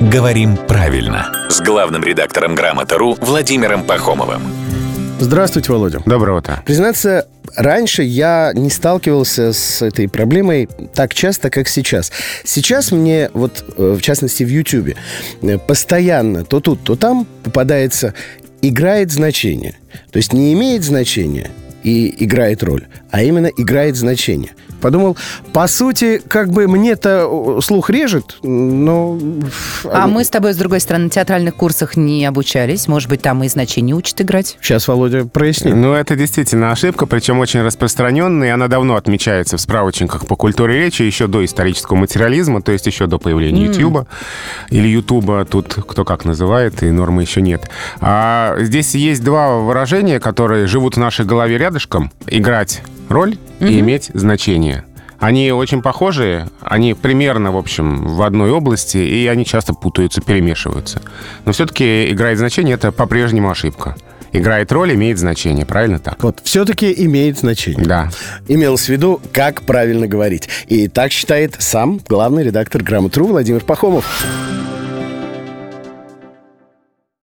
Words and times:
«Говорим 0.00 0.56
правильно» 0.56 1.30
с 1.50 1.60
главным 1.60 2.02
редактором 2.02 2.54
«Грамота.ру» 2.54 3.18
Владимиром 3.20 3.84
Пахомовым. 3.84 4.40
Здравствуйте, 5.18 5.70
Володя. 5.70 6.00
Доброе 6.06 6.38
утро. 6.38 6.62
Признаться, 6.64 7.28
раньше 7.54 8.02
я 8.02 8.52
не 8.54 8.70
сталкивался 8.70 9.52
с 9.52 9.82
этой 9.82 10.08
проблемой 10.08 10.70
так 10.94 11.12
часто, 11.12 11.50
как 11.50 11.68
сейчас. 11.68 12.12
Сейчас 12.44 12.92
мне, 12.92 13.28
вот 13.34 13.62
э, 13.76 13.96
в 13.98 14.00
частности 14.00 14.42
в 14.42 14.48
Ютьюбе, 14.48 14.96
э, 15.42 15.58
постоянно 15.58 16.46
то 16.46 16.60
тут, 16.60 16.82
то 16.82 16.96
там 16.96 17.26
попадается 17.44 18.14
играет 18.62 19.12
значение. 19.12 19.76
То 20.12 20.16
есть 20.16 20.32
не 20.32 20.54
имеет 20.54 20.82
значения 20.82 21.50
и 21.82 22.24
играет 22.24 22.62
роль, 22.62 22.86
а 23.10 23.22
именно 23.22 23.46
играет 23.46 23.96
значение. 23.96 24.52
Подумал, 24.80 25.16
по 25.52 25.66
сути, 25.66 26.22
как 26.26 26.50
бы 26.50 26.66
мне-то 26.66 27.60
слух 27.62 27.90
режет, 27.90 28.38
но... 28.42 29.18
А 29.84 30.06
мы 30.06 30.24
с 30.24 30.30
тобой, 30.30 30.54
с 30.54 30.56
другой 30.56 30.80
стороны, 30.80 31.04
на 31.04 31.10
театральных 31.10 31.54
курсах 31.54 31.96
не 31.96 32.24
обучались. 32.24 32.88
Может 32.88 33.10
быть, 33.10 33.20
там 33.20 33.42
и 33.44 33.48
значение 33.48 33.94
учат 33.94 34.20
играть? 34.22 34.56
Сейчас 34.62 34.88
Володя 34.88 35.26
прояснит. 35.26 35.74
Ну, 35.74 35.92
это 35.92 36.16
действительно 36.16 36.72
ошибка, 36.72 37.04
причем 37.06 37.40
очень 37.40 37.60
распространенная, 37.60 38.48
и 38.48 38.50
она 38.50 38.68
давно 38.68 38.96
отмечается 38.96 39.58
в 39.58 39.60
справочниках 39.60 40.26
по 40.26 40.36
культуре 40.36 40.78
речи, 40.78 41.02
еще 41.02 41.26
до 41.26 41.44
исторического 41.44 41.96
материализма, 41.96 42.62
то 42.62 42.72
есть 42.72 42.86
еще 42.86 43.06
до 43.06 43.18
появления 43.18 43.66
mm. 43.66 43.74
YouTube 43.74 44.08
или 44.70 44.88
YouTube, 44.88 45.48
тут 45.50 45.74
кто 45.74 46.04
как 46.04 46.24
называет, 46.24 46.82
и 46.82 46.90
нормы 46.90 47.22
еще 47.22 47.42
нет. 47.42 47.68
А 48.00 48.56
здесь 48.60 48.94
есть 48.94 49.22
два 49.22 49.58
выражения, 49.58 50.20
которые 50.20 50.66
живут 50.66 50.96
в 50.96 51.00
нашей 51.00 51.26
голове 51.26 51.58
рядышком. 51.70 52.10
Играть 52.26 52.82
роль 53.08 53.36
mm-hmm. 53.60 53.70
и 53.70 53.80
иметь 53.80 54.10
значение. 54.12 54.84
Они 55.18 55.52
очень 55.52 55.82
похожие, 55.82 56.48
они 56.62 56.94
примерно, 56.94 57.52
в 57.52 57.56
общем, 57.56 58.06
в 58.06 58.22
одной 58.22 58.50
области, 58.50 58.96
и 58.96 59.26
они 59.26 59.44
часто 59.44 59.74
путаются, 59.74 60.22
перемешиваются. 60.22 61.02
Но 61.44 61.52
все-таки 61.52 62.10
играет 62.10 62.38
значение— 62.38 62.74
это 62.76 62.90
по-прежнему 62.90 63.50
ошибка. 63.50 63.96
Играет 64.32 64.72
роль, 64.72 64.94
имеет 64.94 65.18
значение, 65.18 65.66
правильно 65.66 65.98
так? 65.98 66.22
Вот, 66.22 66.40
все-таки 66.44 66.92
имеет 67.04 67.38
значение. 67.38 67.84
Да. 67.84 68.10
Имелось 68.48 68.86
в 68.86 68.88
виду, 68.88 69.20
как 69.32 69.62
правильно 69.62 70.06
говорить. 70.06 70.48
И 70.68 70.88
так 70.88 71.12
считает 71.12 71.56
сам 71.58 72.00
главный 72.08 72.44
редактор 72.44 72.82
«Грамотру» 72.82 73.26
Владимир 73.26 73.62
Пахомов. 73.62 74.06